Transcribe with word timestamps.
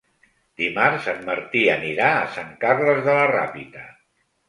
Dimarts 0.61 1.09
en 1.13 1.21
Martí 1.27 1.63
anirà 1.75 2.09
a 2.17 2.25
Sant 2.39 2.51
Carles 2.67 3.07
de 3.11 3.15
la 3.23 3.33
Ràpita. 3.37 3.89